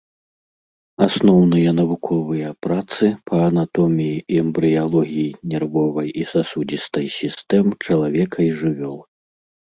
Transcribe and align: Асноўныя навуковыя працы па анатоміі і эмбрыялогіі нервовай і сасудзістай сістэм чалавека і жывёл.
Асноўныя 1.07 1.73
навуковыя 1.79 2.49
працы 2.67 3.05
па 3.27 3.37
анатоміі 3.49 4.17
і 4.37 4.41
эмбрыялогіі 4.45 5.35
нервовай 5.53 6.07
і 6.25 6.27
сасудзістай 6.33 7.07
сістэм 7.19 7.65
чалавека 7.85 8.39
і 8.49 8.51
жывёл. 8.65 8.99